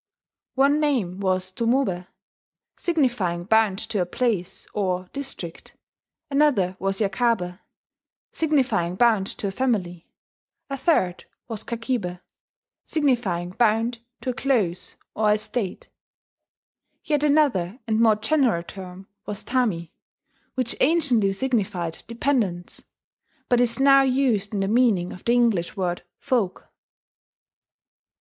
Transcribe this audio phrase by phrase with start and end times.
[0.55, 2.07] One name was tomobe,
[2.75, 5.77] signifying bound to a place, or district;
[6.31, 7.59] another was yakabe,
[8.31, 10.07] signifying bound to a family;
[10.71, 12.19] a third was kakibe,
[12.83, 15.89] signifying bound to a close, or estate;
[17.03, 19.91] yet another and more general term was tami,
[20.55, 22.85] which anciently signified "dependants,"
[23.49, 26.69] but is now used in the meaning of the English word "folk."